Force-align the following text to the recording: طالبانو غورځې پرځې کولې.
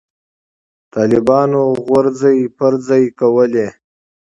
طالبانو 0.93 1.61
غورځې 1.85 2.35
پرځې 2.57 3.03
کولې. 3.19 3.67